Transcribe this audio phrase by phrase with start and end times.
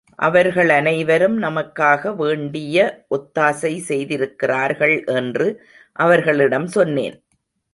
[0.19, 2.77] அவர்கள் அனைவரும் நமக்காக வேண்டிய
[3.09, 5.47] ஒத்தாசை செய்திருக்கிறார்கள் என்று
[5.99, 7.17] அவர்களிடம் சொன்னேன்.